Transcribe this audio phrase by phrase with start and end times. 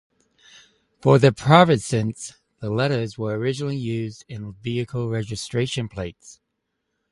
[0.99, 6.39] For the provinces, the letters were originally used in vehicle registration plates.